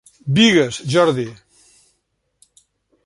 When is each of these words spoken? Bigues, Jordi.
Bigues, 0.37 0.79
Jordi. 0.93 1.27